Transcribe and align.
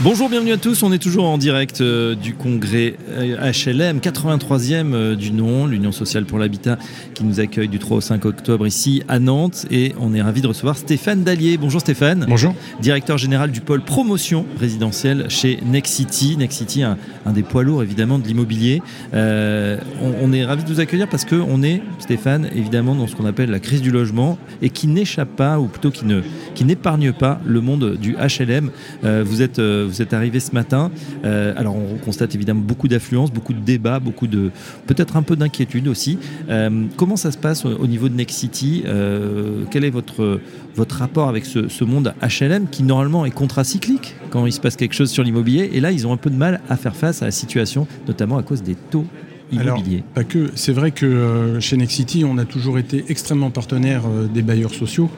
Bonjour, 0.00 0.28
bienvenue 0.28 0.52
à 0.52 0.58
tous. 0.58 0.84
On 0.84 0.92
est 0.92 1.02
toujours 1.02 1.24
en 1.24 1.38
direct 1.38 1.80
euh, 1.80 2.14
du 2.14 2.32
congrès 2.32 2.94
HLM, 3.18 3.98
83e 3.98 4.94
euh, 4.94 5.16
du 5.16 5.32
nom, 5.32 5.66
l'Union 5.66 5.90
sociale 5.90 6.24
pour 6.24 6.38
l'habitat, 6.38 6.78
qui 7.14 7.24
nous 7.24 7.40
accueille 7.40 7.66
du 7.66 7.80
3 7.80 7.96
au 7.96 8.00
5 8.00 8.24
octobre 8.24 8.64
ici 8.64 9.02
à 9.08 9.18
Nantes. 9.18 9.66
Et 9.72 9.96
on 9.98 10.14
est 10.14 10.22
ravi 10.22 10.40
de 10.40 10.46
recevoir 10.46 10.76
Stéphane 10.76 11.24
Dallier. 11.24 11.56
Bonjour 11.56 11.80
Stéphane. 11.80 12.26
Bonjour. 12.28 12.54
Directeur 12.80 13.18
général 13.18 13.50
du 13.50 13.60
pôle 13.60 13.80
promotion 13.80 14.46
résidentielle 14.60 15.26
chez 15.30 15.58
Nexity. 15.66 16.36
Nexity, 16.36 16.84
un, 16.84 16.96
un 17.26 17.32
des 17.32 17.42
poids 17.42 17.64
lourds 17.64 17.82
évidemment 17.82 18.20
de 18.20 18.26
l'immobilier. 18.28 18.80
Euh, 19.14 19.78
on, 20.00 20.28
on, 20.28 20.32
est 20.32 20.44
ravi 20.44 20.62
de 20.62 20.68
vous 20.68 20.78
accueillir 20.78 21.08
parce 21.08 21.24
qu'on 21.24 21.64
est, 21.64 21.82
Stéphane, 21.98 22.48
évidemment 22.54 22.94
dans 22.94 23.08
ce 23.08 23.16
qu'on 23.16 23.26
appelle 23.26 23.50
la 23.50 23.58
crise 23.58 23.82
du 23.82 23.90
logement 23.90 24.38
et 24.62 24.70
qui 24.70 24.86
n'échappe 24.86 25.34
pas, 25.34 25.58
ou 25.58 25.66
plutôt 25.66 25.90
qui 25.90 26.04
ne 26.04 26.22
qui 26.54 26.64
n'épargne 26.64 27.12
pas 27.12 27.40
le 27.44 27.60
monde 27.60 27.96
du 28.00 28.14
HLM. 28.14 28.70
Euh, 29.04 29.24
vous 29.26 29.42
êtes 29.42 29.58
vous 29.88 30.02
êtes 30.02 30.12
arrivé 30.12 30.40
ce 30.40 30.52
matin. 30.52 30.90
Euh, 31.24 31.52
alors 31.56 31.76
on 31.76 31.96
constate 31.96 32.34
évidemment 32.34 32.60
beaucoup 32.60 32.88
d'affluence, 32.88 33.32
beaucoup 33.32 33.52
de 33.52 33.60
débats, 33.60 34.00
beaucoup 34.00 34.26
de 34.26 34.50
peut-être 34.86 35.16
un 35.16 35.22
peu 35.22 35.36
d'inquiétude 35.36 35.88
aussi. 35.88 36.18
Euh, 36.48 36.84
comment 36.96 37.16
ça 37.16 37.32
se 37.32 37.38
passe 37.38 37.64
au, 37.64 37.70
au 37.70 37.86
niveau 37.86 38.08
de 38.08 38.14
Next 38.14 38.38
City? 38.38 38.82
Euh, 38.86 39.64
Quel 39.70 39.84
est 39.84 39.90
votre 39.90 40.40
votre 40.76 40.96
rapport 40.96 41.28
avec 41.28 41.44
ce, 41.44 41.68
ce, 41.68 41.82
monde 41.82 42.14
HLM 42.22 42.68
qui 42.70 42.84
normalement 42.84 43.26
est 43.26 43.32
contracyclique 43.32 44.14
quand 44.30 44.46
il 44.46 44.52
se 44.52 44.60
passe 44.60 44.76
quelque 44.76 44.94
chose 44.94 45.10
sur 45.10 45.24
l'immobilier 45.24 45.70
et 45.72 45.80
là 45.80 45.90
ils 45.90 46.06
ont 46.06 46.12
un 46.12 46.16
peu 46.16 46.30
de 46.30 46.36
mal 46.36 46.60
à 46.68 46.76
faire 46.76 46.94
face 46.94 47.22
à 47.22 47.24
la 47.24 47.32
situation, 47.32 47.86
notamment 48.06 48.38
à 48.38 48.42
cause 48.42 48.62
des 48.62 48.76
taux 48.76 49.06
Immobilier. 49.52 49.98
Alors, 49.98 50.12
pas 50.14 50.24
que. 50.24 50.50
C'est 50.54 50.72
vrai 50.72 50.90
que 50.90 51.06
euh, 51.06 51.60
chez 51.60 51.76
Nexity, 51.76 52.24
on 52.24 52.38
a 52.38 52.44
toujours 52.44 52.78
été 52.78 53.04
extrêmement 53.08 53.50
partenaire 53.50 54.02
euh, 54.06 54.26
des 54.26 54.42
bailleurs 54.42 54.74
sociaux 54.74 55.10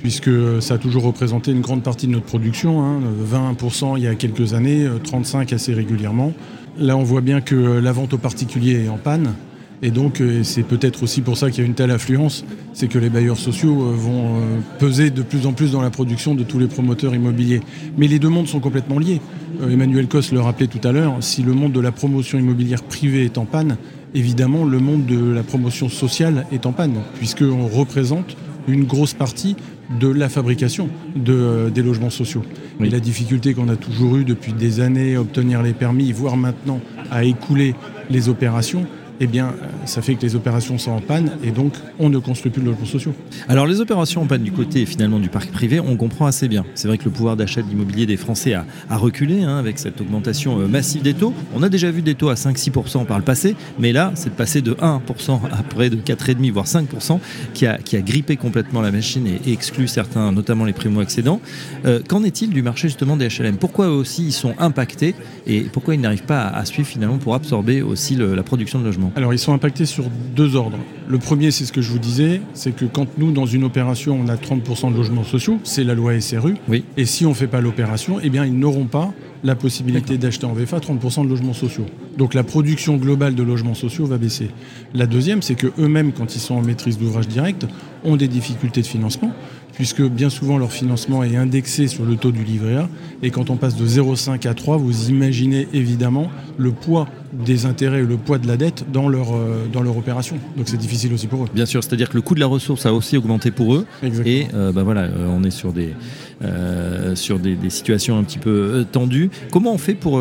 puisque 0.00 0.30
ça 0.60 0.74
a 0.74 0.78
toujours 0.78 1.02
représenté 1.02 1.50
une 1.50 1.60
grande 1.60 1.82
partie 1.82 2.06
de 2.06 2.12
notre 2.12 2.26
production, 2.26 2.82
hein, 2.82 3.00
20% 3.30 3.96
il 3.96 4.04
y 4.04 4.06
a 4.06 4.14
quelques 4.14 4.54
années, 4.54 4.86
35% 5.04 5.54
assez 5.54 5.74
régulièrement. 5.74 6.32
Là, 6.78 6.96
on 6.96 7.02
voit 7.02 7.20
bien 7.20 7.40
que 7.40 7.54
la 7.54 7.92
vente 7.92 8.14
aux 8.14 8.18
particuliers 8.18 8.84
est 8.84 8.88
en 8.88 8.98
panne. 8.98 9.34
Et 9.80 9.90
donc, 9.92 10.20
c'est 10.42 10.64
peut-être 10.64 11.04
aussi 11.04 11.20
pour 11.20 11.36
ça 11.36 11.50
qu'il 11.50 11.60
y 11.60 11.62
a 11.62 11.66
une 11.66 11.74
telle 11.74 11.92
affluence, 11.92 12.44
c'est 12.72 12.88
que 12.88 12.98
les 12.98 13.10
bailleurs 13.10 13.36
sociaux 13.36 13.74
vont 13.74 14.34
peser 14.80 15.10
de 15.10 15.22
plus 15.22 15.46
en 15.46 15.52
plus 15.52 15.70
dans 15.70 15.80
la 15.80 15.90
production 15.90 16.34
de 16.34 16.42
tous 16.42 16.58
les 16.58 16.66
promoteurs 16.66 17.14
immobiliers. 17.14 17.60
Mais 17.96 18.08
les 18.08 18.18
deux 18.18 18.28
mondes 18.28 18.48
sont 18.48 18.58
complètement 18.58 18.98
liés. 18.98 19.20
Emmanuel 19.62 20.08
Cos 20.08 20.32
le 20.32 20.40
rappelait 20.40 20.66
tout 20.66 20.80
à 20.82 20.90
l'heure, 20.90 21.14
si 21.20 21.44
le 21.44 21.52
monde 21.52 21.72
de 21.72 21.80
la 21.80 21.92
promotion 21.92 22.40
immobilière 22.40 22.82
privée 22.82 23.24
est 23.24 23.38
en 23.38 23.44
panne, 23.44 23.76
évidemment, 24.14 24.64
le 24.64 24.80
monde 24.80 25.06
de 25.06 25.30
la 25.32 25.44
promotion 25.44 25.88
sociale 25.88 26.44
est 26.50 26.66
en 26.66 26.72
panne, 26.72 26.96
puisqu'on 27.14 27.68
représente 27.68 28.36
une 28.66 28.84
grosse 28.84 29.14
partie 29.14 29.54
de 29.90 30.08
la 30.08 30.28
fabrication 30.28 30.88
de, 31.16 31.32
euh, 31.32 31.70
des 31.70 31.82
logements 31.82 32.10
sociaux. 32.10 32.44
Oui. 32.78 32.88
Et 32.88 32.90
la 32.90 33.00
difficulté 33.00 33.54
qu'on 33.54 33.68
a 33.68 33.76
toujours 33.76 34.16
eue 34.16 34.24
depuis 34.24 34.52
des 34.52 34.80
années 34.80 35.16
à 35.16 35.20
obtenir 35.20 35.62
les 35.62 35.72
permis, 35.72 36.12
voire 36.12 36.36
maintenant 36.36 36.80
à 37.10 37.24
écouler 37.24 37.74
les 38.10 38.28
opérations, 38.28 38.86
eh 39.20 39.26
bien, 39.26 39.54
ça 39.84 40.02
fait 40.02 40.14
que 40.14 40.22
les 40.22 40.36
opérations 40.36 40.78
sont 40.78 40.92
en 40.92 41.00
panne 41.00 41.32
et 41.42 41.50
donc 41.50 41.72
on 41.98 42.08
ne 42.08 42.18
construit 42.18 42.50
plus 42.50 42.62
de 42.62 42.66
logements 42.66 42.86
sociaux. 42.86 43.14
Alors, 43.48 43.66
les 43.66 43.80
opérations 43.80 44.22
en 44.22 44.26
panne 44.26 44.42
du 44.42 44.52
côté 44.52 44.86
finalement 44.86 45.18
du 45.18 45.28
parc 45.28 45.50
privé, 45.50 45.80
on 45.80 45.96
comprend 45.96 46.26
assez 46.26 46.48
bien. 46.48 46.64
C'est 46.74 46.88
vrai 46.88 46.98
que 46.98 47.04
le 47.04 47.10
pouvoir 47.10 47.36
d'achat 47.36 47.62
de 47.62 47.68
l'immobilier 47.68 48.06
des 48.06 48.16
Français 48.16 48.54
a, 48.54 48.64
reculé 48.90 49.42
hein, 49.42 49.58
avec 49.58 49.78
cette 49.78 50.00
augmentation 50.00 50.60
euh, 50.60 50.66
massive 50.66 51.02
des 51.02 51.14
taux. 51.14 51.32
On 51.54 51.62
a 51.62 51.68
déjà 51.68 51.90
vu 51.90 52.02
des 52.02 52.14
taux 52.14 52.28
à 52.28 52.34
5-6% 52.34 53.06
par 53.06 53.18
le 53.18 53.24
passé, 53.24 53.56
mais 53.78 53.92
là, 53.92 54.12
c'est 54.14 54.30
de 54.30 54.34
passer 54.34 54.62
de 54.62 54.72
1% 54.74 55.40
à 55.52 55.62
près 55.62 55.90
de 55.90 55.96
4,5 55.96 56.50
voire 56.50 56.66
5% 56.66 57.18
qui 57.54 57.66
a, 57.66 57.78
grippé 58.00 58.36
complètement 58.36 58.80
la 58.80 58.90
machine 58.90 59.26
et, 59.26 59.52
exclu 59.52 59.88
certains, 59.88 60.30
notamment 60.32 60.64
les 60.64 60.72
primo-accédants. 60.72 61.40
Euh, 61.84 62.00
Qu'en 62.08 62.22
est-il 62.22 62.50
du 62.50 62.62
marché 62.62 62.88
justement 62.88 63.16
des 63.16 63.28
HLM 63.28 63.56
Pourquoi 63.56 63.86
eux 63.86 63.92
aussi 63.92 64.26
ils 64.26 64.32
sont 64.32 64.54
impactés 64.58 65.14
et 65.46 65.62
pourquoi 65.62 65.94
ils 65.94 66.00
n'arrivent 66.00 66.22
pas 66.22 66.46
à, 66.46 66.64
suivre 66.64 66.88
finalement 66.88 67.18
pour 67.18 67.34
absorber 67.34 67.82
aussi 67.82 68.16
la 68.16 68.42
production 68.42 68.78
de 68.78 68.84
logements? 68.84 69.07
Alors 69.16 69.32
ils 69.32 69.38
sont 69.38 69.52
impactés 69.52 69.86
sur 69.86 70.04
deux 70.34 70.56
ordres. 70.56 70.78
Le 71.08 71.18
premier, 71.18 71.50
c'est 71.50 71.64
ce 71.64 71.72
que 71.72 71.80
je 71.80 71.90
vous 71.90 71.98
disais, 71.98 72.40
c'est 72.54 72.74
que 72.74 72.84
quand 72.84 73.06
nous, 73.18 73.32
dans 73.32 73.46
une 73.46 73.64
opération, 73.64 74.18
on 74.20 74.28
a 74.28 74.36
30% 74.36 74.92
de 74.92 74.96
logements 74.96 75.24
sociaux, 75.24 75.58
c'est 75.64 75.84
la 75.84 75.94
loi 75.94 76.20
SRU. 76.20 76.56
Oui. 76.68 76.84
Et 76.96 77.04
si 77.04 77.26
on 77.26 77.30
ne 77.30 77.34
fait 77.34 77.46
pas 77.46 77.60
l'opération, 77.60 78.18
eh 78.22 78.30
bien 78.30 78.44
ils 78.44 78.58
n'auront 78.58 78.86
pas 78.86 79.12
la 79.44 79.54
possibilité 79.54 80.18
d'acheter 80.18 80.46
en 80.46 80.52
VFA 80.52 80.78
30% 80.78 81.24
de 81.24 81.28
logements 81.28 81.52
sociaux. 81.52 81.86
Donc 82.16 82.34
la 82.34 82.42
production 82.42 82.96
globale 82.96 83.34
de 83.34 83.42
logements 83.42 83.74
sociaux 83.74 84.06
va 84.06 84.18
baisser. 84.18 84.50
La 84.94 85.06
deuxième, 85.06 85.42
c'est 85.42 85.54
que 85.54 85.68
eux-mêmes, 85.78 86.12
quand 86.12 86.34
ils 86.34 86.40
sont 86.40 86.56
en 86.56 86.62
maîtrise 86.62 86.98
d'ouvrage 86.98 87.28
direct, 87.28 87.66
ont 88.04 88.16
des 88.16 88.28
difficultés 88.28 88.82
de 88.82 88.86
financement 88.86 89.32
puisque 89.78 90.02
bien 90.02 90.28
souvent 90.28 90.58
leur 90.58 90.72
financement 90.72 91.22
est 91.22 91.36
indexé 91.36 91.86
sur 91.86 92.04
le 92.04 92.16
taux 92.16 92.32
du 92.32 92.42
livret 92.42 92.74
A. 92.74 92.88
Et 93.22 93.30
quand 93.30 93.48
on 93.48 93.56
passe 93.56 93.76
de 93.76 93.86
0,5 93.86 94.48
à 94.48 94.52
3, 94.52 94.76
vous 94.76 95.08
imaginez 95.08 95.68
évidemment 95.72 96.32
le 96.56 96.72
poids 96.72 97.06
des 97.32 97.66
intérêts 97.66 98.00
et 98.00 98.06
le 98.06 98.16
poids 98.16 98.38
de 98.38 98.46
la 98.46 98.56
dette 98.56 98.84
dans 98.92 99.08
leur, 99.08 99.34
euh, 99.34 99.66
dans 99.72 99.82
leur 99.82 99.96
opération. 99.96 100.36
Donc 100.56 100.68
c'est 100.68 100.76
difficile 100.76 101.12
aussi 101.12 101.26
pour 101.26 101.44
eux. 101.44 101.48
Bien 101.54 101.66
sûr, 101.66 101.82
c'est-à-dire 101.82 102.08
que 102.08 102.14
le 102.14 102.22
coût 102.22 102.34
de 102.34 102.40
la 102.40 102.46
ressource 102.46 102.86
a 102.86 102.92
aussi 102.92 103.16
augmenté 103.16 103.50
pour 103.50 103.74
eux. 103.74 103.86
Exactement. 104.02 104.34
Et 104.34 104.48
euh, 104.54 104.72
bah 104.72 104.82
voilà, 104.82 105.02
euh, 105.02 105.28
on 105.30 105.44
est 105.44 105.50
sur 105.50 105.72
des, 105.72 105.94
euh, 106.42 107.14
sur 107.14 107.38
des, 107.38 107.54
des, 107.54 107.70
situations 107.70 108.18
un 108.18 108.24
petit 108.24 108.38
peu 108.38 108.84
tendues. 108.90 109.30
Comment 109.50 109.72
on 109.72 109.78
fait 109.78 109.94
pour 109.94 110.20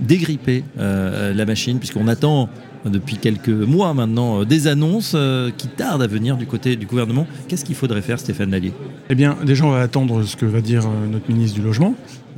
dégripper 0.00 0.64
la 0.76 1.44
machine? 1.44 1.78
Puisqu'on 1.78 2.08
attend 2.08 2.48
depuis 2.90 3.16
quelques 3.16 3.48
mois 3.48 3.94
maintenant 3.94 4.44
des 4.44 4.66
annonces 4.66 5.16
qui 5.56 5.68
tardent 5.68 6.02
à 6.02 6.06
venir 6.06 6.36
du 6.36 6.46
côté 6.46 6.76
du 6.76 6.86
gouvernement. 6.86 7.26
Qu'est-ce 7.48 7.64
qu'il 7.64 7.74
faudrait 7.74 8.02
faire, 8.02 8.18
Stéphane 8.18 8.50
Lallier? 8.50 8.72
Eh 9.10 9.14
bien, 9.14 9.36
déjà, 9.44 9.64
on 9.64 9.70
va 9.70 9.80
attendre 9.80 10.22
ce 10.22 10.36
que 10.36 10.46
va 10.46 10.60
dire 10.60 10.82
notre 11.10 11.28
ministre 11.28 11.56
du 11.56 11.64
Logement 11.64 11.94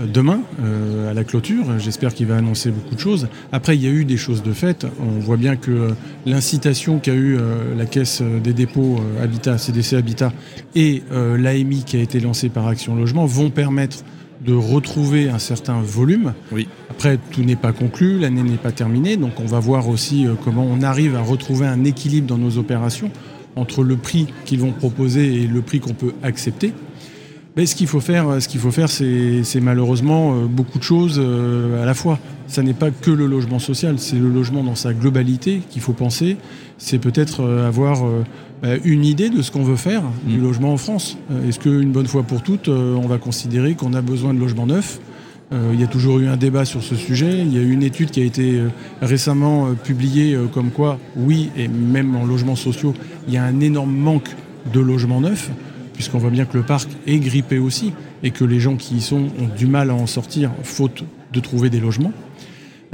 demain 0.07 0.41
euh, 0.63 1.11
à 1.11 1.15
la 1.15 1.25
clôture. 1.25 1.65
J'espère 1.79 2.15
qu'il 2.15 2.27
va 2.27 2.37
annoncer 2.37 2.71
beaucoup 2.71 2.95
de 2.95 3.01
choses. 3.01 3.29
Après, 3.53 3.77
il 3.77 3.83
y 3.83 3.87
a 3.87 3.91
eu 3.91 4.05
des 4.05 4.17
choses 4.17 4.43
de 4.43 4.53
fait. 4.53 4.87
On 5.01 5.19
voit 5.19 5.37
bien 5.37 5.57
que 5.57 5.95
l'incitation 6.27 6.99
qu'a 6.99 7.15
eu 7.15 7.37
euh, 7.37 7.75
la 7.77 7.87
Caisse 7.87 8.23
des 8.23 8.53
dépôts 8.53 8.99
euh, 8.99 9.23
Habitat, 9.23 9.59
CDC 9.59 9.95
Habitat 9.95 10.33
et 10.75 11.03
l'AMI 11.11 11.85
qui 11.85 11.97
a 11.97 12.01
été 12.01 12.21
lancée 12.21 12.49
par 12.49 12.67
Action 12.67 12.95
Logement 12.95 13.27
vont 13.27 13.51
permettre 13.51 13.99
de 14.41 14.55
retrouver 14.55 15.29
un 15.29 15.39
certain 15.39 15.81
volume. 15.81 16.35
Oui. 16.53 16.69
Après, 16.91 17.19
tout 17.31 17.43
n'est 17.43 17.57
pas 17.57 17.73
conclu, 17.73 18.19
l'année 18.19 18.43
n'est 18.43 18.57
pas 18.57 18.73
terminée, 18.73 19.17
donc 19.17 19.41
on 19.41 19.47
va 19.47 19.59
voir 19.59 19.89
aussi 19.89 20.27
comment 20.45 20.65
on 20.65 20.83
arrive 20.83 21.17
à 21.17 21.21
retrouver 21.21 21.67
un 21.67 21.85
équilibre 21.85 22.27
dans 22.27 22.39
nos 22.39 22.59
opérations 22.59 23.11
entre 23.57 23.83
le 23.83 23.97
prix 23.97 24.27
qu'ils 24.45 24.61
vont 24.61 24.73
proposer 24.73 25.43
et 25.43 25.47
le 25.47 25.63
prix 25.63 25.81
qu'on 25.81 25.95
peut 25.95 26.13
accepter. 26.23 26.73
Mais 27.59 27.67
ce 27.67 27.75
qu'il 27.75 27.89
faut 27.89 27.99
faire, 27.99 28.41
ce 28.41 28.47
qu'il 28.47 28.61
faut 28.61 28.71
faire, 28.71 28.89
c'est 28.89 29.61
malheureusement 29.61 30.45
beaucoup 30.45 30.79
de 30.79 30.85
choses 30.85 31.19
à 31.19 31.85
la 31.85 31.93
fois. 31.93 32.21
Ça 32.47 32.63
n'est 32.63 32.73
pas 32.73 32.93
que 32.93 33.11
le 33.11 33.27
logement 33.27 33.59
social, 33.59 33.99
c'est 33.99 34.15
le 34.15 34.31
logement 34.31 34.63
dans 34.63 34.77
sa 34.77 34.95
globalité 34.95 35.61
qu'il 35.69 35.83
faut 35.83 35.93
penser. 35.93 36.37
C'est 36.79 37.01
peut-être 37.01 37.45
avoir 37.67 38.05
une 38.85 39.05
idée 39.05 39.29
de 39.29 39.43
ce 39.43 39.51
qu'on 39.51 39.65
veut 39.65 39.75
faire 39.75 40.03
mmh. 40.03 40.29
du 40.29 40.39
logement 40.39 40.73
en 40.73 40.77
France. 40.77 41.19
Est-ce 41.49 41.59
qu'une 41.59 41.91
bonne 41.91 42.07
fois 42.07 42.23
pour 42.23 42.43
toutes, 42.43 42.69
on 42.69 43.09
va 43.09 43.19
considérer 43.19 43.75
qu'on 43.75 43.93
a 43.93 44.03
besoin 44.03 44.35
de 44.35 44.39
logements 44.39 44.67
neufs? 44.67 45.01
Euh, 45.53 45.71
il 45.73 45.81
y 45.81 45.85
a 45.85 45.87
toujours 45.87 46.19
eu 46.19 46.29
un 46.29 46.37
débat 46.37 46.65
sur 46.65 46.83
ce 46.83 46.95
sujet. 46.95 47.39
Il 47.41 47.55
y 47.55 47.59
a 47.59 47.63
eu 47.63 47.73
une 47.73 47.83
étude 47.83 48.11
qui 48.11 48.21
a 48.21 48.25
été 48.25 48.59
euh, 48.59 48.69
récemment 49.01 49.67
euh, 49.67 49.73
publiée 49.73 50.39
comme 50.53 50.71
quoi, 50.71 50.99
oui, 51.17 51.51
et 51.57 51.69
même 51.69 52.15
en 52.17 52.25
logements 52.25 52.57
sociaux, 52.57 52.95
il 53.27 53.35
y 53.35 53.39
a 53.39 53.45
un 53.45 53.61
énorme 53.61 53.95
manque 53.95 54.29
de 54.73 54.81
logements 54.81 55.21
neufs 55.21 55.51
puisqu'on 55.99 56.19
voit 56.19 56.31
bien 56.31 56.45
que 56.45 56.57
le 56.57 56.63
parc 56.63 56.89
est 57.09 57.19
grippé 57.19 57.59
aussi 57.59 57.93
et 58.23 58.31
que 58.31 58.45
les 58.45 58.61
gens 58.61 58.77
qui 58.77 58.99
y 58.99 59.01
sont 59.01 59.27
ont 59.41 59.49
du 59.57 59.67
mal 59.67 59.91
à 59.91 59.95
en 59.95 60.07
sortir 60.07 60.53
faute 60.63 61.03
de 61.33 61.41
trouver 61.41 61.71
des 61.71 61.81
logements. 61.81 62.13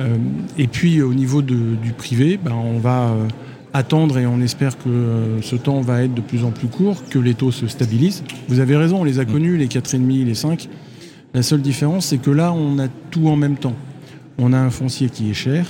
Euh, 0.01 0.17
et 0.57 0.69
puis 0.69 1.03
au 1.03 1.13
niveau 1.13 1.43
du 1.43 1.93
privé, 1.99 2.41
ben, 2.43 2.55
on 2.55 2.79
va 2.79 3.11
euh, 3.11 3.29
attendre 3.75 4.17
et 4.17 4.25
on 4.25 4.41
espère 4.41 4.79
que 4.79 4.89
euh, 4.89 5.43
ce 5.43 5.55
temps 5.55 5.83
va 5.83 6.03
être 6.03 6.15
de 6.15 6.23
plus 6.23 6.45
en 6.45 6.51
plus 6.51 6.67
court, 6.67 7.05
que 7.11 7.19
les 7.19 7.35
taux 7.35 7.53
se 7.53 7.67
stabilisent. 7.67 8.25
Vous 8.49 8.59
avez 8.59 8.75
raison, 8.75 9.03
on 9.03 9.05
les 9.05 9.19
a 9.19 9.27
connus, 9.27 9.59
les 9.59 9.67
4,5, 9.67 10.25
les 10.25 10.35
5. 10.35 10.71
La 11.35 11.43
seule 11.43 11.61
différence, 11.61 12.07
c'est 12.07 12.17
que 12.17 12.31
là, 12.31 12.55
on 12.55 12.79
a 12.79 12.89
tout 13.11 13.29
en 13.29 13.37
même 13.37 13.57
temps. 13.57 13.77
On 14.39 14.55
a 14.55 14.59
un 14.59 14.71
foncier 14.71 15.11
qui 15.11 15.29
est 15.29 15.35
cher, 15.35 15.67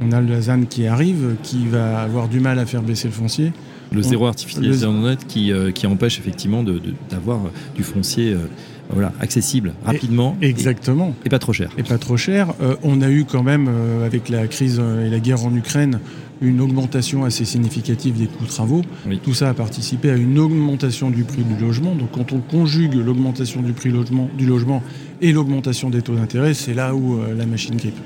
on 0.00 0.12
a 0.12 0.22
le 0.22 0.40
ZAN 0.40 0.62
qui 0.62 0.86
arrive, 0.86 1.36
qui 1.42 1.66
va 1.66 2.00
avoir 2.00 2.28
du 2.28 2.40
mal 2.40 2.58
à 2.58 2.64
faire 2.64 2.80
baisser 2.80 3.08
le 3.08 3.12
foncier. 3.12 3.52
Le 3.92 4.02
zéro 4.02 4.26
artificialisation 4.26 4.92
net 5.02 5.26
qui, 5.26 5.52
euh, 5.52 5.72
qui 5.72 5.86
empêche 5.86 6.18
effectivement 6.18 6.64
d'avoir 7.10 7.40
du 7.74 7.82
foncier 7.82 8.32
euh, 8.32 8.46
voilà, 8.92 9.12
accessible 9.20 9.72
rapidement. 9.84 10.36
exactement. 10.40 11.14
Et, 11.24 11.28
pas 11.28 11.38
trop 11.38 11.52
cher. 11.52 11.70
Et 11.78 11.82
pas 11.82 11.98
trop 11.98 12.16
cher. 12.16 12.52
Euh, 12.60 12.76
on 12.82 13.00
a 13.02 13.10
eu 13.10 13.24
quand 13.24 13.42
même, 13.42 13.68
euh, 13.68 14.04
avec 14.04 14.28
la 14.28 14.46
crise 14.46 14.80
et 14.80 15.08
la 15.08 15.20
guerre 15.20 15.44
en 15.44 15.54
Ukraine, 15.54 16.00
une 16.42 16.60
augmentation 16.60 17.24
assez 17.24 17.44
significative 17.44 18.18
des 18.18 18.26
coûts 18.26 18.44
de 18.44 18.48
travaux. 18.48 18.82
Tout 19.22 19.34
ça 19.34 19.50
a 19.50 19.54
participé 19.54 20.10
à 20.10 20.16
une 20.16 20.38
augmentation 20.38 21.10
du 21.10 21.24
prix 21.24 21.42
du 21.42 21.62
logement. 21.62 21.94
Donc 21.94 22.12
quand 22.12 22.32
on 22.32 22.40
conjugue 22.40 22.94
l'augmentation 22.94 23.60
du 23.60 23.72
prix 23.72 23.92
du 24.38 24.46
logement 24.46 24.82
et 25.20 25.32
l'augmentation 25.32 25.90
des 25.90 26.02
taux 26.02 26.14
d'intérêt, 26.14 26.54
c'est 26.54 26.74
là 26.74 26.94
où 26.94 27.18
euh, 27.18 27.34
la 27.36 27.46
machine 27.46 27.76
grippe. 27.76 27.98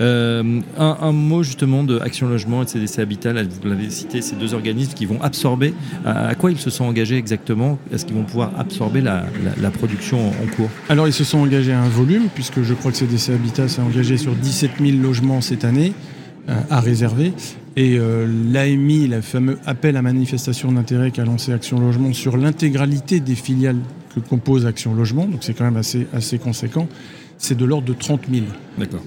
Euh, 0.00 0.60
un, 0.78 1.12
mot 1.12 1.42
justement 1.42 1.84
de 1.84 1.98
Action 2.00 2.28
Logement 2.28 2.62
et 2.62 2.64
de 2.64 2.70
CDC 2.70 2.98
Habitat, 3.00 3.32
vous 3.32 3.68
l'avez 3.68 3.90
cité, 3.90 4.22
ces 4.22 4.36
deux 4.36 4.54
organismes 4.54 4.92
qui 4.94 5.06
vont 5.06 5.20
absorber. 5.22 5.74
À, 6.04 6.34
quoi 6.34 6.50
ils 6.50 6.58
se 6.58 6.70
sont 6.70 6.84
engagés 6.84 7.16
exactement? 7.16 7.78
Est-ce 7.92 8.04
qu'ils 8.04 8.16
vont 8.16 8.24
pouvoir 8.24 8.52
absorber 8.58 9.00
la, 9.00 9.24
production 9.72 10.28
en, 10.28 10.56
cours? 10.56 10.70
Alors 10.88 11.06
ils 11.06 11.12
se 11.12 11.24
sont 11.24 11.38
engagés 11.38 11.72
à 11.72 11.80
un 11.80 11.88
volume, 11.88 12.28
puisque 12.34 12.62
je 12.62 12.74
crois 12.74 12.90
que 12.90 12.96
CDC 12.96 13.30
Habitat 13.30 13.68
s'est 13.68 13.82
engagé 13.82 14.16
sur 14.16 14.34
17 14.34 14.72
000 14.80 14.98
logements 14.98 15.40
cette 15.40 15.64
année 15.64 15.92
euh, 16.48 16.54
à 16.70 16.80
réserver. 16.80 17.32
Et 17.76 17.96
euh, 17.98 18.26
l'AMI, 18.52 19.08
le 19.08 19.20
fameux 19.20 19.58
appel 19.66 19.96
à 19.96 20.02
manifestation 20.02 20.70
d'intérêt 20.70 21.10
qu'a 21.10 21.24
lancé 21.24 21.52
Action 21.52 21.80
Logement 21.80 22.12
sur 22.12 22.36
l'intégralité 22.36 23.18
des 23.18 23.34
filiales 23.34 23.78
que 24.14 24.20
compose 24.20 24.64
Action 24.64 24.94
Logement, 24.94 25.26
donc 25.26 25.42
c'est 25.42 25.54
quand 25.54 25.64
même 25.64 25.76
assez, 25.76 26.06
assez 26.12 26.38
conséquent, 26.38 26.86
c'est 27.38 27.56
de 27.56 27.64
l'ordre 27.64 27.86
de 27.86 27.92
30 27.92 28.22
000. 28.30 28.46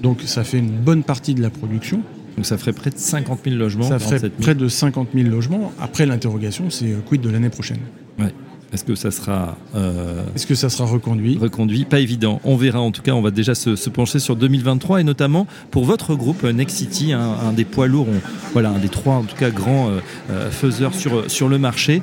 Donc 0.02 0.22
ça 0.26 0.44
fait 0.44 0.60
une 0.60 0.72
bonne 0.72 1.04
partie 1.04 1.34
de 1.34 1.42
la 1.42 1.50
production. 1.50 2.02
Donc 2.36 2.46
ça 2.46 2.58
ferait 2.58 2.74
près 2.74 2.92
de 2.92 2.98
50 2.98 3.40
000 3.46 3.56
logements. 3.56 3.88
Ça 3.88 3.98
ferait 3.98 4.30
près 4.30 4.54
de 4.54 4.68
50 4.68 5.10
000 5.14 5.28
logements. 5.30 5.72
Après 5.80 6.06
l'interrogation, 6.06 6.70
c'est 6.70 6.92
euh, 6.92 7.00
quid 7.04 7.20
de 7.22 7.30
l'année 7.30 7.50
prochaine? 7.50 7.80
Ouais. 8.20 8.32
Est-ce 8.74 8.84
que 8.84 8.96
ça 8.96 9.12
sera 9.12 9.58
euh, 9.76 10.24
Est-ce 10.36 10.46
que 10.46 10.56
ça 10.56 10.70
sera 10.70 10.86
reconduit? 10.86 11.38
Reconduit, 11.38 11.86
pas 11.86 12.00
évident. 12.00 12.42
On 12.44 12.58
verra. 12.58 12.82
En 12.82 12.92
tout 12.92 13.02
cas, 13.02 13.14
on 13.14 13.22
va 13.22 13.32
déjà 13.32 13.56
se, 13.56 13.90
pencher 13.90 14.20
sur 14.20 14.36
2023 14.36 15.00
et 15.00 15.04
notamment 15.04 15.48
pour 15.72 15.86
votre 15.86 16.16
groupe 16.16 16.44
euh, 16.44 16.52
Nexity, 16.52 17.14
un, 17.14 17.22
un 17.22 17.54
des 17.54 17.64
poids 17.64 17.88
lourds, 17.88 18.08
voilà, 18.52 18.70
un 18.70 18.80
des 18.80 18.90
trois 18.90 19.16
en 19.16 19.24
tout 19.24 19.38
cas 19.38 19.50
grands 19.50 19.90
euh, 20.30 20.52
faiseurs 20.52 20.94
sur 20.94 21.30
sur 21.32 21.48
le 21.48 21.58
marché. 21.58 22.02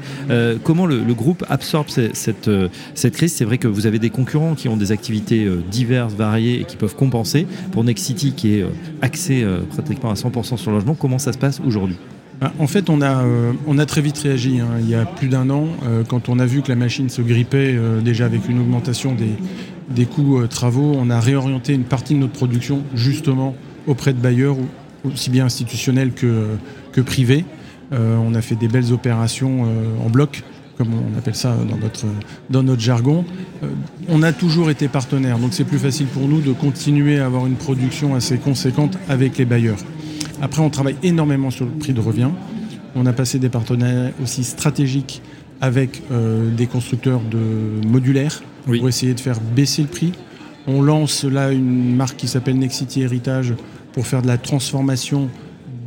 comment 0.63 0.87
le, 0.87 1.15
groupe 1.15 1.45
absorbe 1.49 1.89
cette 1.89 2.51
cette, 2.95 3.15
crise? 3.15 3.33
C'est 3.33 3.45
vrai 3.45 3.59
que 3.59 3.69
vous 3.69 3.87
avez 3.87 3.99
des 3.99 4.11
concurrents 4.11 4.55
qui 4.55 4.69
ont 4.69 4.77
des 4.77 4.91
activités 4.91 5.47
diverses, 5.71 6.15
variées 6.15 6.61
et 6.61 6.65
qui 6.65 6.77
peuvent 6.77 6.97
compenser. 6.97 7.47
Pour 7.73 7.85
Nexity, 7.85 8.33
qui 8.33 8.55
est 8.55 8.65
axé 9.03 9.47
pratiquement 9.71 10.11
à 10.11 10.15
100% 10.15 10.57
sur 10.57 10.71
le 10.71 10.79
logement, 10.79 10.95
comment 10.95 11.19
ça 11.19 11.33
se 11.33 11.39
passe 11.39 11.61
aujourd'hui? 11.65 11.97
En 12.59 12.67
fait, 12.67 12.91
on 12.91 13.01
a, 13.01 13.23
euh, 13.23 13.53
on 13.67 13.79
a 13.79 13.87
très 13.87 14.01
vite 14.01 14.19
réagi. 14.19 14.61
Hein. 14.61 14.69
Il 14.81 14.89
y 14.89 14.95
a 14.95 15.05
plus 15.05 15.29
d'un 15.29 15.51
an, 15.51 15.69
euh, 15.85 16.03
quand 16.07 16.29
on 16.29 16.39
a 16.39 16.47
vu 16.47 16.63
que 16.63 16.69
la 16.69 16.77
machine 16.77 17.09
se 17.09 17.23
grippait 17.23 17.75
euh, 17.77 18.01
déjà 18.01 18.27
avec 18.27 18.49
une 18.49 18.61
augmentation 18.61 19.15
des, 19.15 20.07
coûts 20.07 20.47
travaux, 20.49 20.95
on 20.97 21.11
a 21.11 21.21
réorienté 21.21 21.75
une 21.75 21.85
partie 21.85 22.15
de 22.15 22.19
notre 22.21 22.33
production 22.33 22.83
justement 22.95 23.55
auprès 23.87 24.13
de 24.13 24.19
bailleurs, 24.19 24.57
aussi 25.05 25.31
bien 25.31 25.45
institutionnels 25.45 26.13
que, 26.13 26.47
que 26.93 27.01
privés. 27.01 27.45
on 27.93 28.35
a 28.35 28.41
fait 28.41 28.55
des 28.55 28.69
belles 28.69 28.93
opérations 28.93 29.67
en 30.05 30.09
bloc, 30.09 30.43
comme 30.79 30.89
on 30.95 31.19
appelle 31.19 31.35
ça 31.35 31.55
dans 31.69 31.77
notre, 31.77 32.07
dans 32.49 32.63
notre 32.63 32.81
jargon. 32.81 33.27
on 34.09 34.23
a 34.23 34.33
toujours 34.33 34.71
été 34.71 34.89
partenaire, 34.89 35.39
donc 35.39 35.53
c'est 35.53 35.65
plus 35.65 35.79
facile 35.79 36.07
pour 36.07 36.29
nous 36.29 36.41
de 36.41 36.53
continuer 36.53 37.19
à 37.19 37.27
avoir 37.27 37.47
une 37.47 37.57
production 37.57 38.15
assez 38.15 38.39
conséquente 38.39 38.99
avec 39.09 39.37
les 39.37 39.45
bailleurs. 39.45 39.79
Après, 40.43 40.63
on 40.63 40.71
travaille 40.71 40.97
énormément 41.03 41.51
sur 41.51 41.65
le 41.65 41.73
prix 41.73 41.93
de 41.93 42.01
revient. 42.01 42.31
On 42.95 43.07
a 43.07 43.13
passé 43.13 43.39
des 43.39 43.49
partenariats 43.49 44.11
aussi 44.23 44.45
stratégiques 44.45 45.23
avec 45.61 46.03
euh, 46.11 46.55
des 46.55 46.67
constructeurs 46.67 47.21
de 47.21 47.87
modulaires 47.87 48.43
pour 48.65 48.89
essayer 48.89 49.15
de 49.15 49.21
faire 49.21 49.41
baisser 49.41 49.83
le 49.83 49.89
prix. 49.89 50.13
On 50.67 50.83
lance 50.83 51.25
là 51.25 51.53
une 51.53 51.95
marque 51.95 52.17
qui 52.17 52.29
s'appelle 52.29 52.59
Nexity 52.59 53.03
Heritage 53.03 53.55
pour 53.93 54.07
faire 54.07 54.23
de 54.23 54.27
la 54.27 54.39
transformation 54.39 55.29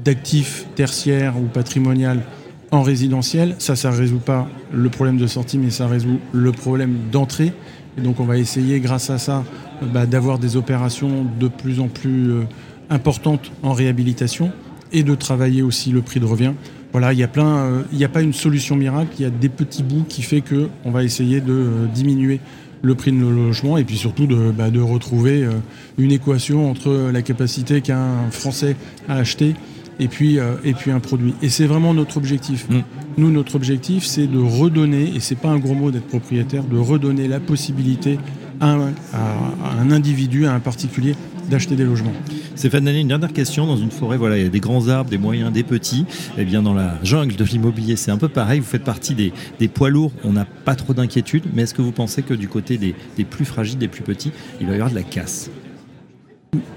d'actifs 0.04 0.66
tertiaires 0.76 1.36
ou 1.38 1.46
patrimonial 1.46 2.24
en 2.72 2.82
résidentiel. 2.82 3.56
Ça, 3.60 3.76
ça 3.76 3.92
ne 3.92 3.98
résout 3.98 4.20
pas 4.20 4.48
le 4.72 4.90
problème 4.90 5.18
de 5.18 5.28
sortie, 5.28 5.58
mais 5.58 5.70
ça 5.70 5.88
résout 5.88 6.20
le 6.32 6.52
problème 6.52 6.96
d'entrée. 7.12 7.54
Et 7.98 8.02
donc, 8.02 8.20
on 8.20 8.26
va 8.26 8.38
essayer, 8.38 8.80
grâce 8.80 9.10
à 9.10 9.18
ça, 9.18 9.44
bah, 9.82 10.06
d'avoir 10.06 10.40
des 10.40 10.56
opérations 10.56 11.26
de 11.40 11.48
plus 11.48 11.80
en 11.80 11.88
plus 11.88 12.32
euh, 12.32 12.44
importante 12.90 13.52
en 13.64 13.74
réhabilitation 13.74 14.52
et 14.92 15.04
de 15.04 15.16
travailler 15.16 15.62
aussi 15.62 15.92
le 15.92 16.02
prix 16.02 16.20
de 16.20 16.26
revient. 16.26 16.54
Voilà, 16.92 17.14
il 17.14 17.20
y 17.20 17.24
a 17.24 17.28
plein, 17.28 17.58
euh, 17.58 17.82
il 17.92 17.98
n'y 17.98 18.06
a 18.06 18.10
pas 18.10 18.22
une 18.22 18.34
solution 18.34 18.76
miracle, 18.76 19.12
il 19.20 19.24
y 19.24 19.26
a 19.26 19.30
des 19.30 19.50
petits 19.50 19.84
bouts 19.84 20.06
qui 20.08 20.22
fait 20.22 20.42
que 20.42 20.70
on 20.86 20.92
va 20.92 21.04
essayer 21.04 21.42
de 21.42 21.54
euh, 21.54 21.86
diminuer 21.94 22.40
le 22.82 22.96
prix 22.96 23.12
de 23.12 23.18
nos 23.18 23.32
logements 23.32 23.78
et 23.78 23.84
puis 23.84 23.98
surtout 23.98 24.28
de, 24.28 24.52
bah, 24.52 24.70
de 24.70 24.80
retrouver 24.80 25.44
euh, 25.44 25.52
une 25.98 26.12
équation 26.12 26.70
entre 26.70 27.12
la 27.12 27.22
capacité 27.22 27.82
qu'a 27.82 28.00
un 28.00 28.32
Français 28.32 28.76
à 29.10 29.16
acheter 29.16 29.56
et 30.00 30.08
puis, 30.08 30.38
et 30.64 30.74
puis 30.74 30.92
un 30.92 31.00
produit. 31.00 31.34
Et 31.42 31.50
c'est 31.50 31.66
vraiment 31.66 31.92
notre 31.92 32.18
objectif. 32.18 32.70
Mm. 32.70 32.82
Nous, 33.18 33.32
notre 33.32 33.56
objectif, 33.56 34.06
c'est 34.06 34.28
de 34.28 34.38
redonner, 34.38 35.12
et 35.16 35.20
c'est 35.20 35.34
pas 35.34 35.50
un 35.50 35.58
gros 35.58 35.74
mot 35.74 35.90
d'être 35.90 36.06
propriétaire, 36.06 36.64
de 36.66 36.78
redonner 36.78 37.28
la 37.28 37.40
possibilité 37.40 38.20
à 38.60 38.72
un, 38.72 38.94
à 39.14 39.82
un 39.82 39.92
individu, 39.92 40.46
à 40.46 40.54
un 40.54 40.60
particulier, 40.60 41.16
d'acheter 41.50 41.76
des 41.76 41.84
logements. 41.84 42.14
Stéphane 42.56 42.86
Daniel, 42.86 43.02
une 43.02 43.08
dernière 43.08 43.34
question. 43.34 43.68
Dans 43.68 43.78
une 43.78 43.92
forêt, 43.92 44.18
voilà, 44.18 44.38
il 44.38 44.44
y 44.44 44.46
a 44.46 44.50
des 44.50 44.60
grands 44.60 44.88
arbres, 44.88 45.10
des 45.10 45.18
moyens, 45.18 45.52
des 45.52 45.64
petits. 45.64 46.06
Eh 46.38 46.46
bien, 46.46 46.62
dans 46.62 46.74
la 46.74 46.96
jungle 47.04 47.36
de 47.36 47.44
l'immobilier, 47.44 47.96
c'est 47.96 48.12
un 48.12 48.18
peu 48.18 48.28
pareil. 48.28 48.60
Vous 48.60 48.66
faites 48.66 48.84
partie 48.84 49.16
des, 49.16 49.68
poids 49.68 49.90
lourds. 49.90 50.12
On 50.24 50.34
n'a 50.34 50.46
pas 50.46 50.76
trop 50.76 50.94
d'inquiétude. 50.94 51.44
Mais 51.54 51.64
est-ce 51.64 51.74
que 51.74 51.82
vous 51.82 51.92
pensez 51.92 52.24
que 52.24 52.34
du 52.34 52.48
côté 52.48 52.78
des, 52.78 52.96
plus 53.24 53.46
fragiles, 53.46 53.78
des 53.78 53.88
plus 53.88 54.04
petits, 54.04 54.32
il 54.60 54.68
va 54.68 54.74
y 54.74 54.76
avoir 54.76 54.90
de 54.90 54.96
la 54.96 55.04
casse? 55.04 55.50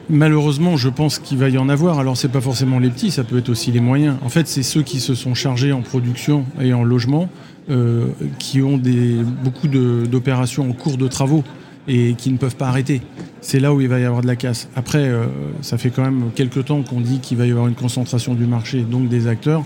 Malheureusement, 0.09 0.77
je 0.77 0.89
pense 0.89 1.19
qu'il 1.19 1.39
va 1.39 1.49
y 1.49 1.59
en 1.59 1.69
avoir. 1.69 1.99
Alors, 1.99 2.17
c'est 2.17 2.29
pas 2.29 2.41
forcément 2.41 2.79
les 2.79 2.91
petits, 2.91 3.11
ça 3.11 3.25
peut 3.25 3.39
être 3.39 3.49
aussi 3.49 3.71
les 3.71 3.81
moyens. 3.81 4.17
En 4.23 4.29
fait, 4.29 4.49
c'est 4.49 4.65
ceux 4.65 4.83
qui 4.83 5.01
se 5.01 5.15
sont 5.15 5.35
chargés 5.35 5.73
en 5.73 5.81
production 5.81 6.45
et 6.61 6.75
en 6.75 6.83
logement, 6.83 7.29
euh, 7.71 8.09
qui 8.39 8.61
ont 8.63 8.77
des, 8.77 9.19
beaucoup 9.45 9.69
d'opérations 9.69 10.69
en 10.69 10.73
cours 10.73 10.97
de 10.97 11.07
travaux 11.07 11.45
et 11.89 12.15
qui 12.15 12.31
ne 12.31 12.37
peuvent 12.37 12.57
pas 12.57 12.69
arrêter. 12.69 13.03
C'est 13.41 13.61
là 13.61 13.73
où 13.75 13.81
il 13.81 13.89
va 13.89 13.99
y 13.99 14.05
avoir 14.05 14.23
de 14.23 14.27
la 14.27 14.37
casse. 14.37 14.69
Après, 14.77 15.09
euh, 15.09 15.27
ça 15.63 15.79
fait 15.79 15.91
quand 15.91 16.03
même 16.03 16.31
quelques 16.35 16.65
temps 16.67 16.83
qu'on 16.83 17.01
dit 17.01 17.21
qu'il 17.21 17.39
va 17.39 17.47
y 17.47 17.51
avoir 17.51 17.67
une 17.67 17.75
concentration 17.75 18.35
du 18.35 18.47
marché, 18.47 18.83
donc 18.83 19.09
des 19.09 19.27
acteurs. 19.27 19.65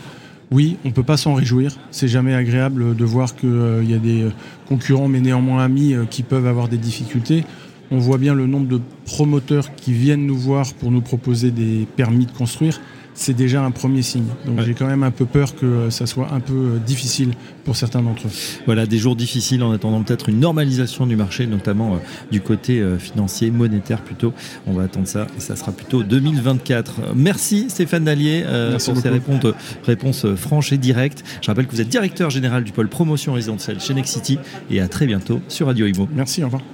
Oui, 0.51 0.77
on 0.85 0.89
ne 0.89 0.93
peut 0.93 1.03
pas 1.03 1.17
s'en 1.17 1.35
réjouir. 1.35 1.77
C'est 1.91 2.09
jamais 2.09 2.35
agréable 2.35 2.95
de 2.95 3.05
voir 3.05 3.35
qu'il 3.35 3.49
euh, 3.49 3.83
y 3.83 3.95
a 3.95 3.99
des 3.99 4.29
concurrents, 4.69 5.09
mais 5.09 5.21
néanmoins 5.21 5.65
amis, 5.65 5.95
euh, 5.95 6.05
qui 6.05 6.23
peuvent 6.23 6.47
avoir 6.47 6.69
des 6.69 6.79
difficultés. 6.79 7.45
On 7.91 7.99
voit 7.99 8.19
bien 8.19 8.35
le 8.35 8.47
nombre 8.47 8.69
de 8.69 8.81
promoteurs 9.05 9.75
qui 9.75 9.93
viennent 9.93 10.27
nous 10.27 10.39
voir 10.39 10.73
pour 10.75 10.91
nous 10.91 11.03
proposer 11.03 11.51
des 11.51 11.87
permis 11.97 12.27
de 12.27 12.33
construire 12.33 12.81
c'est 13.15 13.35
déjà 13.35 13.63
un 13.65 13.71
premier 13.71 14.03
signe. 14.03 14.27
Donc 14.45 14.61
j'ai 14.63 14.75
quand 14.75 14.87
même 14.87 15.03
un 15.03 15.11
peu 15.11 15.25
peur 15.25 15.55
que 15.55 15.89
ça 15.91 16.07
soit 16.07 16.33
un 16.33 16.41
peu 16.41 16.53
euh, 16.53 16.79
difficile 16.79 17.31
pour 17.65 17.77
certains 17.77 18.03
d'entre 18.03 18.27
eux. 18.27 18.31
Voilà, 18.67 18.87
des 18.87 18.99
jours 18.99 19.17
difficiles 19.17 19.63
en 19.63 19.73
attendant 19.73 20.03
peut-être 20.03 20.29
une 20.29 20.41
normalisation 20.41 21.07
du 21.07 21.17
marché, 21.17 21.47
notamment 21.47 21.95
euh, 21.95 21.99
du 22.31 22.41
côté 22.41 22.81
euh, 22.81 22.99
financier, 22.99 23.51
monétaire 23.51 24.03
plutôt. 24.03 24.35
On 24.67 24.73
va 24.73 24.83
attendre 24.83 25.07
ça 25.07 25.27
et 25.37 25.41
ça 25.41 25.57
sera 25.57 25.73
plutôt 25.73 26.03
2024. 26.03 27.15
Merci 27.15 27.71
Stéphane 27.71 28.05
Dallier 28.05 28.45
pour 28.85 28.97
ces 28.97 29.09
réponses, 29.09 29.47
réponses 29.85 30.27
franches 30.35 30.73
et 30.73 30.79
directes. 30.79 31.25
Je 31.41 31.47
rappelle 31.47 31.67
que 31.67 31.73
vous 31.73 31.81
êtes 31.81 31.89
directeur 31.89 32.31
général 32.31 32.65
du 32.65 32.73
pôle 32.73 32.89
promotion 32.89 33.33
résidentielle 33.33 33.81
chez 33.81 33.95
Nexity 33.95 34.39
et 34.71 34.81
à 34.81 34.89
très 34.89 35.07
bientôt 35.07 35.41
sur 35.49 35.69
Radio 35.69 35.87
Imo. 35.87 36.09
Merci, 36.15 36.43
au 36.43 36.47
revoir. 36.47 36.74